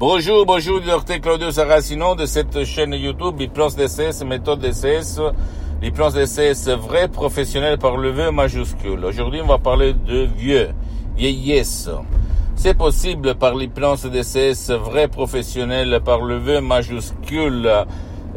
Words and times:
Bonjour, 0.00 0.46
bonjour, 0.46 0.80
docteur 0.80 1.20
Claudio 1.20 1.50
Saracino 1.50 2.14
de 2.14 2.24
cette 2.24 2.64
chaîne 2.64 2.94
YouTube, 2.94 3.40
Hypnose 3.40 3.74
DCS, 3.74 4.22
méthode 4.24 4.60
DCS, 4.60 5.18
Hypnose 5.82 6.14
DCS 6.14 6.70
vrai 6.76 7.08
professionnel 7.08 7.78
par 7.78 7.96
le 7.96 8.10
V 8.10 8.30
majuscule. 8.30 9.04
Aujourd'hui, 9.04 9.40
on 9.42 9.48
va 9.48 9.58
parler 9.58 9.94
de 9.94 10.28
vieux, 10.36 10.68
vieillesse. 11.16 11.90
C'est 12.54 12.74
possible 12.74 13.34
par 13.34 13.56
l'hypnose 13.56 14.04
DCS 14.04 14.70
vrai 14.70 15.08
professionnel 15.08 16.00
par 16.04 16.20
le 16.20 16.36
V 16.36 16.60
majuscule 16.60 17.68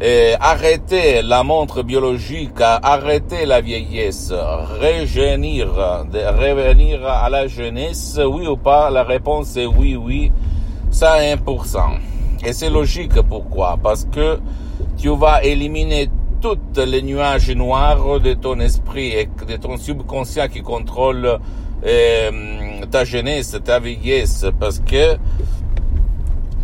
et 0.00 0.34
arrêter 0.40 1.22
la 1.22 1.44
montre 1.44 1.84
biologique, 1.84 2.60
arrêter 2.60 3.46
la 3.46 3.60
vieillesse, 3.60 4.32
régénir, 4.80 5.68
revenir 5.72 7.06
à 7.06 7.30
la 7.30 7.46
jeunesse, 7.46 8.18
oui 8.20 8.48
ou 8.48 8.56
pas, 8.56 8.90
la 8.90 9.04
réponse 9.04 9.56
est 9.56 9.66
oui, 9.66 9.94
oui, 9.94 10.32
ça 10.92 11.20
1%. 11.20 11.78
Et 12.44 12.52
c'est 12.52 12.70
logique 12.70 13.20
pourquoi? 13.22 13.78
Parce 13.82 14.04
que 14.04 14.38
tu 14.96 15.08
vas 15.16 15.42
éliminer 15.42 16.08
toutes 16.40 16.78
les 16.78 17.02
nuages 17.02 17.50
noirs 17.50 18.20
de 18.20 18.34
ton 18.34 18.60
esprit 18.60 19.08
et 19.10 19.28
de 19.48 19.56
ton 19.56 19.76
subconscient 19.76 20.48
qui 20.48 20.60
contrôle 20.60 21.38
euh, 21.84 22.30
ta 22.90 23.04
jeunesse, 23.04 23.56
ta 23.64 23.78
vieillesse. 23.78 24.46
Parce 24.58 24.80
que 24.80 25.16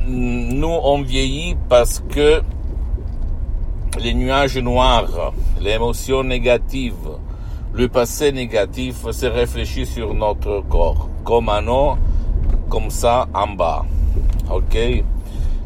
nous, 0.07 0.79
on 0.83 1.03
vieillit 1.03 1.57
parce 1.69 2.03
que 2.09 2.43
les 4.01 4.15
nuages 4.15 4.59
noirs, 4.59 5.33
l'émotion 5.61 6.23
négative, 6.25 6.95
le 7.73 7.89
passé 7.89 8.33
négatif 8.33 9.11
se 9.11 9.27
réfléchit 9.27 9.87
sur 9.87 10.15
notre 10.15 10.63
corps, 10.69 11.09
comme 11.25 11.49
un 11.49 11.67
eau, 11.69 11.97
comme 12.69 12.91
ça 12.91 13.29
en 13.35 13.49
bas. 13.49 13.85
Ok? 14.51 14.77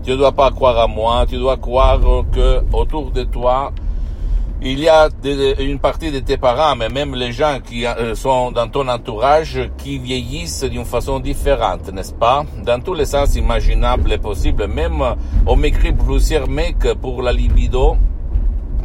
Tu 0.04 0.10
ne 0.10 0.16
dois 0.16 0.32
pas 0.32 0.50
croire 0.50 0.78
à 0.78 0.86
moi, 0.86 1.24
tu 1.28 1.36
dois 1.36 1.56
croire 1.56 2.00
que 2.32 2.60
autour 2.72 3.10
de 3.12 3.22
toi, 3.22 3.72
il 4.64 4.78
y 4.78 4.88
a 4.88 5.08
une 5.58 5.80
partie 5.80 6.12
de 6.12 6.20
tes 6.20 6.36
parents, 6.36 6.76
mais 6.76 6.88
même 6.88 7.16
les 7.16 7.32
gens 7.32 7.58
qui 7.64 7.84
euh, 7.84 8.14
sont 8.14 8.52
dans 8.52 8.68
ton 8.68 8.86
entourage, 8.86 9.70
qui 9.76 9.98
vieillissent 9.98 10.62
d'une 10.62 10.84
façon 10.84 11.18
différente, 11.18 11.92
n'est-ce 11.92 12.12
pas? 12.12 12.44
Dans 12.64 12.80
tous 12.80 12.94
les 12.94 13.04
sens 13.04 13.34
imaginables 13.34 14.12
et 14.12 14.18
possibles. 14.18 14.68
Même, 14.68 15.02
on 15.46 15.56
m'écrit 15.56 15.92
plusieurs 15.92 16.48
mecs 16.48 16.94
pour 17.00 17.22
la 17.22 17.32
libido, 17.32 17.96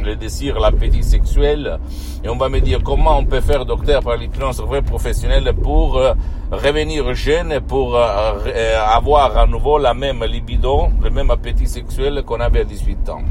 le 0.02 0.16
désir, 0.16 0.58
l'appétit 0.58 1.02
sexuel. 1.02 1.78
Et 2.24 2.28
on 2.28 2.36
va 2.36 2.48
me 2.48 2.60
dire 2.60 2.80
comment 2.82 3.18
on 3.18 3.24
peut 3.24 3.40
faire, 3.40 3.64
docteur, 3.64 4.02
par 4.02 4.16
l'hypnose 4.16 4.62
professionnelle 4.86 5.52
pour 5.54 5.96
euh, 5.96 6.14
revenir 6.50 7.14
jeune, 7.14 7.60
pour 7.60 7.96
euh, 7.96 8.02
euh, 8.46 8.80
avoir 8.80 9.36
à 9.36 9.46
nouveau 9.46 9.78
la 9.78 9.94
même 9.94 10.24
libido, 10.24 10.88
le 11.02 11.10
même 11.10 11.30
appétit 11.30 11.66
sexuel 11.66 12.22
qu'on 12.24 12.40
avait 12.40 12.60
à 12.60 12.64
18 12.64 13.08
ans. 13.10 13.22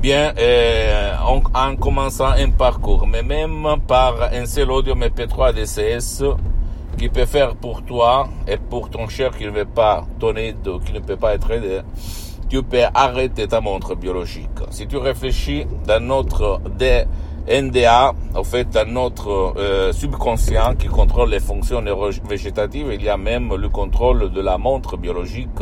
Bien, 0.00 0.34
en, 1.26 1.40
en, 1.54 1.76
commençant 1.76 2.32
un 2.36 2.50
parcours, 2.50 3.06
mais 3.06 3.22
même 3.22 3.66
par 3.88 4.14
un 4.34 4.44
seul 4.44 4.70
audio 4.70 4.94
MP3 4.94 5.54
DCS 5.54 6.22
qui 6.98 7.08
peut 7.08 7.24
faire 7.24 7.56
pour 7.56 7.82
toi 7.82 8.28
et 8.46 8.58
pour 8.58 8.90
ton 8.90 9.08
cher 9.08 9.36
qui 9.36 9.46
ne 9.46 9.50
veut 9.50 9.64
pas 9.64 10.04
donner, 10.20 10.54
qui 10.84 10.92
ne 10.92 11.00
peut 11.00 11.16
pas 11.16 11.34
être 11.34 11.50
aidé, 11.50 11.80
tu 12.48 12.62
peux 12.62 12.82
arrêter 12.94 13.48
ta 13.48 13.60
montre 13.60 13.94
biologique. 13.94 14.60
Si 14.70 14.86
tu 14.86 14.96
réfléchis 14.96 15.66
dans 15.86 16.00
notre 16.02 16.60
NDA, 17.46 18.14
en 18.34 18.44
fait, 18.44 18.70
dans 18.70 18.90
notre 18.90 19.54
euh, 19.58 19.92
subconscient 19.92 20.74
qui 20.76 20.86
contrôle 20.86 21.30
les 21.30 21.40
fonctions 21.40 21.82
végétatives, 22.28 22.90
il 22.92 23.02
y 23.02 23.08
a 23.08 23.18
même 23.18 23.54
le 23.54 23.68
contrôle 23.68 24.32
de 24.32 24.40
la 24.40 24.56
montre 24.56 24.96
biologique. 24.96 25.60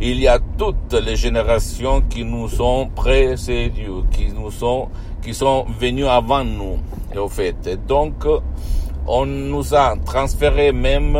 Il 0.00 0.18
y 0.18 0.26
a 0.26 0.40
toutes 0.58 0.94
les 0.94 1.14
générations 1.14 2.02
qui 2.02 2.24
nous 2.24 2.60
ont 2.60 2.88
précédées, 2.88 3.84
qui 4.10 4.32
nous 4.32 4.50
sont, 4.50 4.88
qui 5.22 5.32
sont 5.32 5.64
venues 5.78 6.08
avant 6.08 6.44
nous, 6.44 6.78
au 7.16 7.28
fait. 7.28 7.66
Et 7.68 7.76
donc, 7.76 8.26
on 9.06 9.26
nous 9.26 9.74
a 9.74 9.94
transféré 10.04 10.72
même 10.72 11.16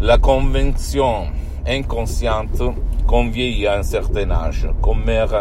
la 0.00 0.18
convention 0.18 1.26
inconsciente 1.66 2.62
qu'on 3.06 3.28
vieillit 3.28 3.66
à 3.66 3.78
un 3.78 3.82
certain 3.82 4.30
âge, 4.30 4.68
qu'on 4.80 4.94
meurt 4.94 5.34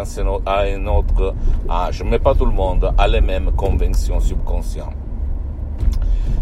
à 0.45 0.59
un 0.61 0.85
autre 0.87 1.33
âge, 1.69 2.03
mais 2.03 2.19
pas 2.19 2.35
tout 2.35 2.45
le 2.45 2.51
monde 2.51 2.93
a 2.97 3.07
les 3.07 3.21
mêmes 3.21 3.51
conventions 3.55 4.19
subconscientes. 4.19 4.95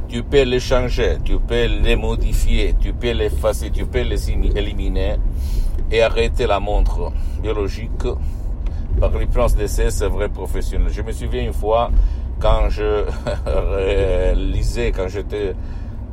Tu 0.07 0.23
peux 0.23 0.43
les 0.43 0.59
changer, 0.59 1.17
tu 1.23 1.37
peux 1.39 1.65
les 1.65 1.95
modifier, 1.95 2.75
tu 2.79 2.93
peux 2.93 3.11
les 3.11 3.25
effacer, 3.25 3.69
tu 3.69 3.85
peux 3.85 4.01
les 4.01 4.31
éliminer 4.31 5.17
et 5.91 6.01
arrêter 6.01 6.47
la 6.47 6.59
montre 6.59 7.11
biologique 7.41 8.07
par 8.99 9.17
l'hypnose 9.17 9.55
d'essai, 9.55 9.91
c'est 9.91 10.07
vrai 10.07 10.29
professionnel. 10.29 10.91
Je 10.91 11.01
me 11.01 11.11
souviens 11.11 11.43
une 11.43 11.53
fois 11.53 11.91
quand 12.39 12.69
je 12.69 13.05
lisais, 14.51 14.91
quand 14.91 15.07
j'étais 15.07 15.53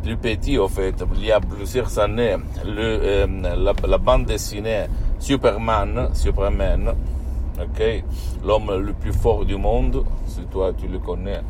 plus 0.07 0.17
petit, 0.17 0.57
au 0.57 0.69
fait, 0.69 0.95
il 1.17 1.25
y 1.25 1.33
a 1.33 1.41
plusieurs 1.41 1.99
années, 1.99 2.37
le, 2.65 3.01
euh, 3.03 3.27
la, 3.57 3.73
la, 3.89 3.99
bande 3.99 4.27
dessinée 4.27 4.85
Superman, 5.19 6.11
Superman, 6.15 6.95
ok, 7.61 8.05
l'homme 8.47 8.73
le 8.87 8.93
plus 8.93 9.13
fort 9.13 9.45
du 9.45 9.57
monde, 9.57 10.05
si 10.29 10.43
toi 10.43 10.73
tu 10.79 10.87
le 10.87 11.01
connais, 11.01 11.41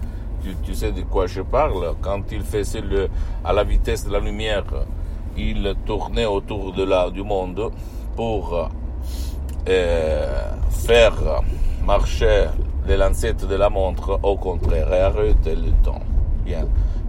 tu, 0.42 0.56
tu, 0.62 0.74
sais 0.74 0.90
de 0.90 1.02
quoi 1.02 1.26
je 1.26 1.42
parle, 1.42 1.96
quand 2.00 2.22
il 2.32 2.40
faisait 2.40 2.80
le, 2.80 3.10
à 3.44 3.52
la 3.52 3.62
vitesse 3.62 4.06
de 4.06 4.12
la 4.12 4.20
lumière, 4.20 4.64
il 5.36 5.74
tournait 5.84 6.24
autour 6.24 6.72
de 6.72 6.84
la, 6.84 7.10
du 7.10 7.22
monde 7.22 7.70
pour 8.16 8.70
euh, 9.68 10.50
faire 10.70 11.42
marcher 11.84 12.46
les 12.88 12.96
lancettes 12.96 13.46
de 13.46 13.54
la 13.54 13.68
montre 13.68 14.18
au 14.22 14.38
contraire 14.38 14.90
et 14.94 15.00
arrêter 15.00 15.56
le 15.56 15.72
temps. 15.84 16.00
Bien. 16.42 16.66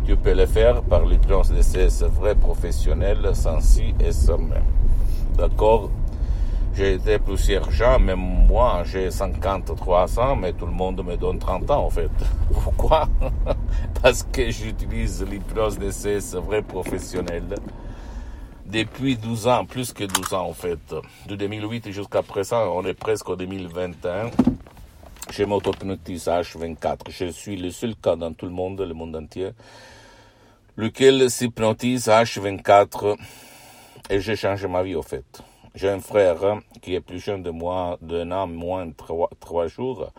Tu 0.08 0.16
peux 0.16 0.34
le 0.34 0.46
faire 0.46 0.84
par 0.84 1.06
l'hypnose 1.06 1.50
de 1.50 1.62
ces 1.62 1.90
vrais 2.06 2.34
professionnels 2.34 3.30
sans 3.34 3.60
et 4.00 4.14
sans. 4.14 4.40
D'accord 5.36 5.90
J'ai 6.74 6.94
été 6.94 7.20
plusieurs 7.20 7.70
gens, 7.72 8.00
même 8.00 8.22
moi, 8.48 8.84
j'ai 8.86 9.12
53 9.12 10.18
ans, 10.18 10.38
mais 10.38 10.54
tout 10.54 10.66
le 10.66 10.72
monde 10.72 11.04
me 11.06 11.18
donne 11.18 11.40
30 11.40 11.70
ans 11.72 11.86
en 11.88 11.90
fait. 11.90 12.10
Pourquoi? 12.54 13.10
Parce 14.02 14.24
que 14.24 14.50
j'utilise 14.50 15.26
l'hypnose 15.30 15.78
de 15.78 15.92
ces 15.92 16.20
vrais 16.38 16.62
professionnels 16.62 17.56
depuis 18.66 19.18
12 19.18 19.48
ans, 19.48 19.66
plus 19.66 19.92
que 19.92 20.06
12 20.06 20.34
ans 20.34 20.48
en 20.48 20.54
fait. 20.54 20.80
De 21.28 21.36
2008 21.36 21.92
jusqu'à 21.92 22.22
présent, 22.22 22.72
on 22.74 22.86
est 22.86 22.94
presque 22.94 23.28
en 23.28 23.36
2021. 23.36 24.32
Je 25.30 25.44
m'auto-hypnotise 25.44 26.28
H24. 26.28 27.10
Je 27.10 27.26
suis 27.26 27.58
le 27.58 27.70
seul 27.70 27.96
cas 27.96 28.16
dans 28.16 28.34
tout 28.34 28.46
le 28.46 28.52
monde, 28.52 28.82
le 28.82 28.94
monde 28.94 29.16
entier, 29.16 29.52
lequel 30.76 31.30
s'hypnotise 31.30 32.08
H24 32.08 33.18
et 34.10 34.20
j'ai 34.20 34.36
changé 34.36 34.68
ma 34.68 34.84
vie 34.84 34.96
au 34.96 35.02
fait. 35.02 35.42
J'ai 35.76 35.90
un 35.90 36.00
frère 36.00 36.60
qui 36.82 36.96
est 36.96 37.02
plus 37.02 37.20
jeune 37.20 37.44
de 37.44 37.52
moi, 37.52 37.98
d'un 38.02 38.32
an 38.32 38.48
moins 38.48 38.88
de 38.88 38.94
trois, 38.94 39.30
trois 39.40 39.68
jours, 39.68 40.12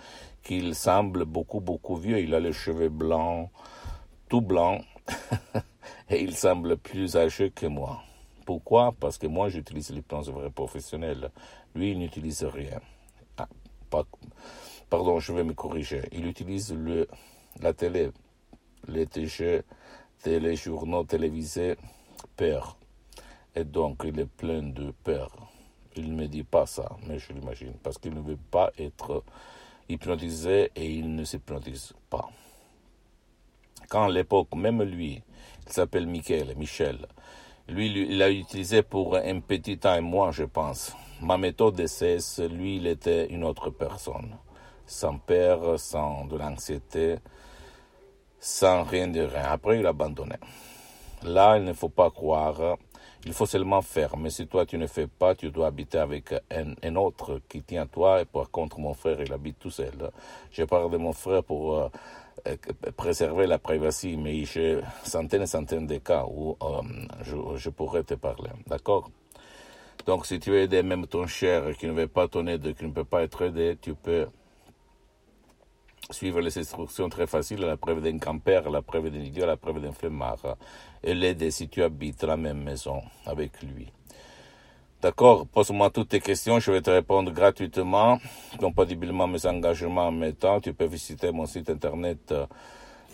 qu'il 0.42 0.74
semble 0.74 1.24
beaucoup, 1.24 1.60
beaucoup 1.60 1.96
vieux. 1.96 2.20
Il 2.20 2.34
a 2.34 2.40
les 2.40 2.52
cheveux 2.52 2.90
blancs, 2.90 3.50
tout 4.28 4.40
blancs, 4.40 4.84
et 6.10 6.22
il 6.22 6.36
semble 6.36 6.76
plus 6.76 7.16
âgé 7.16 7.50
que 7.50 7.66
moi. 7.66 8.02
Pourquoi? 8.46 8.94
Parce 9.00 9.18
que 9.18 9.26
moi, 9.26 9.48
j'utilise 9.48 9.90
l'hypnose 9.90 10.30
vrai 10.30 10.50
professionnel. 10.50 11.30
Lui, 11.74 11.90
il 11.90 11.98
n'utilise 11.98 12.44
rien. 12.44 12.80
Ah, 13.36 13.48
pas, 13.90 14.04
pardon, 14.90 15.18
je 15.18 15.32
vais 15.32 15.44
me 15.44 15.54
corriger. 15.54 16.02
Il 16.12 16.26
utilise 16.26 16.72
le, 16.72 17.06
la 17.60 17.72
télé, 17.72 18.10
les 18.86 19.06
téléjournaux 20.22 21.04
télévisés, 21.04 21.76
peur. 22.36 22.76
Et 23.54 23.64
donc, 23.64 24.02
il 24.04 24.18
est 24.20 24.26
plein 24.26 24.62
de 24.62 24.92
peur. 25.04 25.30
Il 25.96 26.12
ne 26.12 26.22
me 26.22 26.28
dit 26.28 26.44
pas 26.44 26.66
ça, 26.66 26.96
mais 27.06 27.18
je 27.18 27.32
l'imagine, 27.32 27.72
parce 27.82 27.98
qu'il 27.98 28.14
ne 28.14 28.20
veut 28.20 28.38
pas 28.50 28.70
être 28.78 29.24
hypnotisé 29.88 30.70
et 30.76 30.90
il 30.90 31.14
ne 31.14 31.24
s'hypnotise 31.24 31.92
pas. 32.08 32.28
Quand 33.88 34.04
à 34.04 34.10
l'époque, 34.10 34.54
même 34.54 34.82
lui, 34.82 35.22
il 35.66 35.72
s'appelle 35.72 36.06
Michel, 36.06 36.54
Michel, 36.56 37.06
lui, 37.68 37.90
il 37.90 38.18
l'a 38.18 38.30
utilisé 38.30 38.82
pour 38.82 39.16
un 39.16 39.40
petit 39.40 39.78
temps, 39.78 39.94
et 39.94 40.00
moi, 40.00 40.30
je 40.30 40.44
pense. 40.44 40.94
Ma 41.20 41.36
méthode 41.36 41.74
d'essai, 41.74 42.18
lui, 42.48 42.76
il 42.76 42.86
était 42.86 43.26
une 43.26 43.44
autre 43.44 43.70
personne. 43.70 44.36
Sans 44.88 45.18
peur, 45.18 45.78
sans 45.78 46.24
de 46.24 46.36
l'anxiété, 46.36 47.16
sans 48.40 48.82
rien 48.82 49.06
de 49.06 49.20
rien. 49.20 49.44
Après, 49.44 49.78
il 49.78 49.86
a 49.86 49.90
abandonné. 49.90 50.36
Là, 51.22 51.58
il 51.58 51.64
ne 51.64 51.72
faut 51.74 51.90
pas 51.90 52.10
croire. 52.10 52.78
Il 53.26 53.32
faut 53.34 53.46
seulement 53.46 53.82
faire. 53.82 54.16
Mais 54.16 54.30
si 54.30 54.46
toi, 54.46 54.64
tu 54.64 54.78
ne 54.78 54.86
fais 54.86 55.06
pas, 55.06 55.34
tu 55.34 55.50
dois 55.50 55.66
habiter 55.66 55.98
avec 55.98 56.32
un, 56.50 56.96
autre 56.96 57.40
qui 57.48 57.62
tient 57.62 57.82
à 57.82 57.86
toi. 57.86 58.22
Et 58.22 58.24
par 58.24 58.50
contre, 58.50 58.78
mon 58.78 58.94
frère, 58.94 59.20
il 59.20 59.32
habite 59.32 59.58
tout 59.58 59.70
seul. 59.70 60.10
Je 60.50 60.64
parle 60.64 60.90
de 60.90 60.96
mon 60.96 61.12
frère 61.12 61.44
pour 61.44 61.76
euh, 61.76 61.88
préserver 62.96 63.46
la 63.46 63.58
privacy, 63.58 64.16
mais 64.16 64.44
j'ai 64.44 64.80
centaines 65.02 65.42
et 65.42 65.46
centaines 65.46 65.86
de 65.86 65.98
cas 65.98 66.24
où 66.24 66.56
euh, 66.62 66.82
je, 67.22 67.36
je 67.56 67.70
pourrais 67.70 68.04
te 68.04 68.14
parler. 68.14 68.50
D'accord? 68.66 69.10
Donc, 70.06 70.24
si 70.24 70.38
tu 70.38 70.50
veux 70.50 70.60
aider 70.60 70.82
même 70.82 71.06
ton 71.06 71.26
cher 71.26 71.76
qui 71.76 71.86
ne 71.86 71.92
veut 71.92 72.08
pas 72.08 72.28
ton 72.28 72.46
aide, 72.46 72.74
qui 72.74 72.84
ne 72.86 72.92
peut 72.92 73.04
pas 73.04 73.24
être 73.24 73.42
aidé, 73.42 73.76
tu 73.78 73.94
peux 73.94 74.28
suivre 76.10 76.40
les 76.40 76.56
instructions 76.58 77.08
très 77.08 77.26
faciles, 77.26 77.60
la 77.60 77.76
preuve 77.76 78.02
d'un 78.02 78.18
camper, 78.18 78.62
la 78.70 78.82
preuve 78.82 79.10
d'un 79.10 79.20
idiot, 79.20 79.46
la 79.46 79.56
preuve 79.56 79.80
d'un 79.80 79.92
flemmard, 79.92 80.56
et 81.02 81.14
l'aider 81.14 81.50
si 81.50 81.68
tu 81.68 81.82
habites 81.82 82.22
la 82.22 82.36
même 82.36 82.62
maison 82.62 83.02
avec 83.26 83.62
lui. 83.62 83.92
D'accord 85.00 85.46
Pose-moi 85.46 85.90
toutes 85.90 86.08
tes 86.08 86.20
questions, 86.20 86.58
je 86.58 86.72
vais 86.72 86.82
te 86.82 86.90
répondre 86.90 87.30
gratuitement, 87.30 88.18
compatiblement 88.58 89.28
mes 89.28 89.46
engagements 89.46 90.08
en 90.08 90.12
même 90.12 90.32
temps. 90.32 90.60
Tu 90.60 90.74
peux 90.74 90.86
visiter 90.86 91.30
mon 91.30 91.46
site 91.46 91.70
internet 91.70 92.34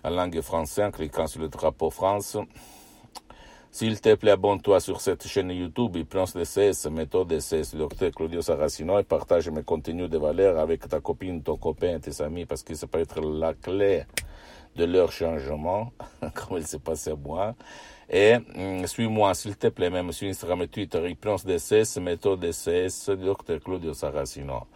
en 0.03 0.09
langue 0.09 0.41
française 0.41 0.85
en 0.85 0.91
cliquant 0.91 1.27
sur 1.27 1.41
le 1.41 1.47
drapeau 1.47 1.89
France. 1.89 2.37
S'il 3.73 3.99
te 3.99 4.13
plaît, 4.13 4.29
abonne-toi 4.29 4.79
sur 4.79 5.01
cette 5.01 5.27
chaîne 5.27 5.49
YouTube, 5.49 5.95
Hypnose 5.95 6.33
DCS, 6.33 6.91
méthode 6.91 7.35
docteur 7.73 8.11
Claudio 8.11 8.39
Saracino, 8.43 8.99
et 8.99 9.03
partage 9.03 9.49
mes 9.49 9.63
contenus 9.63 10.11
de 10.11 10.19
valeur 10.19 10.59
avec 10.59 10.87
ta 10.87 10.99
copine, 10.99 11.41
ton 11.41 11.57
copain, 11.57 11.97
tes 11.97 12.21
amis, 12.21 12.45
parce 12.45 12.61
que 12.61 12.75
ça 12.75 12.85
peut 12.85 12.99
être 12.99 13.19
la 13.19 13.55
clé 13.55 14.03
de 14.75 14.85
leur 14.85 15.11
changement, 15.11 15.91
comme 16.35 16.59
il 16.59 16.67
s'est 16.67 16.77
passé 16.77 17.13
à 17.13 17.15
moi. 17.15 17.55
Et 18.11 18.37
mm, 18.37 18.85
suis-moi, 18.85 19.33
s'il 19.33 19.57
te 19.57 19.69
plaît, 19.69 19.89
même 19.89 20.11
sur 20.11 20.29
Instagram 20.29 20.61
et 20.61 20.67
Twitter, 20.67 21.09
Hypnose 21.09 21.43
DCS, 21.43 21.97
méthode 21.99 22.47
docteur 23.19 23.59
Claudio 23.59 23.95
Saracino 23.95 24.67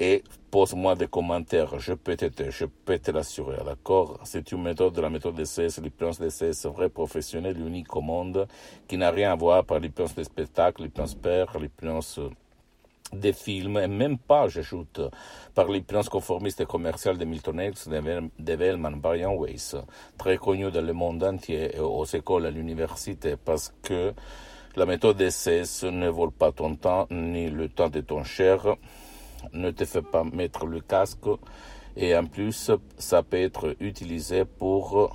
et 0.00 0.24
pose-moi 0.50 0.96
des 0.96 1.06
commentaires. 1.06 1.78
Je 1.78 1.92
peux 1.92 2.16
t'aider, 2.16 2.50
je 2.50 2.64
peux 2.64 2.98
te 2.98 3.10
l'assurer, 3.10 3.58
d'accord? 3.64 4.18
C'est 4.24 4.50
une 4.50 4.62
méthode 4.62 4.94
de 4.94 5.00
la 5.02 5.10
méthode 5.10 5.34
d'essai, 5.34 5.66
l'hypnose 5.80 6.18
d'essai, 6.18 6.54
c'est 6.54 6.68
vrai 6.68 6.88
professionnel, 6.88 7.60
unique 7.60 7.94
au 7.94 8.00
monde, 8.00 8.48
qui 8.88 8.96
n'a 8.96 9.10
rien 9.10 9.32
à 9.32 9.36
voir 9.36 9.64
par 9.64 9.78
l'hypnose 9.78 10.14
des 10.14 10.24
spectacles, 10.24 10.84
l'hypnose 10.84 11.14
père, 11.14 11.56
l'hypnose 11.58 12.18
des 13.12 13.32
films, 13.32 13.76
et 13.76 13.88
même 13.88 14.18
pas, 14.18 14.48
j'ajoute, 14.48 15.00
par 15.54 15.68
l'hypnose 15.68 16.08
conformiste 16.08 16.60
et 16.62 16.66
commerciale 16.66 17.18
de 17.18 17.24
Milton 17.24 17.60
X, 17.60 17.88
de 17.88 18.54
Vellman, 18.54 18.92
Brian 18.92 19.36
Weiss, 19.36 19.76
très 20.16 20.38
connu 20.38 20.70
dans 20.70 20.84
le 20.84 20.92
monde 20.92 21.22
entier, 21.24 21.78
aux 21.78 22.04
écoles, 22.06 22.46
à 22.46 22.50
l'université, 22.50 23.34
parce 23.36 23.74
que 23.82 24.14
la 24.76 24.86
méthode 24.86 25.18
d'essai 25.18 25.62
ne 25.90 26.08
vole 26.08 26.30
pas 26.30 26.52
ton 26.52 26.76
temps, 26.76 27.06
ni 27.10 27.50
le 27.50 27.68
temps 27.68 27.90
de 27.90 28.00
ton 28.00 28.22
cher, 28.22 28.76
ne 29.52 29.70
te 29.70 29.84
fais 29.84 30.02
pas 30.02 30.24
mettre 30.24 30.66
le 30.66 30.80
casque 30.80 31.28
et 31.96 32.16
en 32.16 32.24
plus 32.24 32.70
ça 32.98 33.22
peut 33.22 33.40
être 33.40 33.76
utilisé 33.80 34.44
pour 34.44 35.10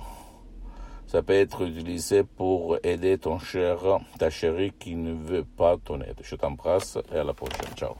ça 1.06 1.22
peut 1.22 1.34
être 1.34 1.62
utilisé 1.62 2.24
pour 2.24 2.78
aider 2.82 3.16
ton 3.16 3.38
cher, 3.38 3.78
ta 4.18 4.28
chérie 4.28 4.72
qui 4.78 4.96
ne 4.96 5.14
veut 5.14 5.44
pas 5.44 5.76
ton 5.76 6.00
aide. 6.00 6.18
Je 6.20 6.34
t'embrasse 6.34 6.98
et 7.14 7.18
à 7.18 7.24
la 7.24 7.32
prochaine. 7.32 7.72
Ciao. 7.76 7.94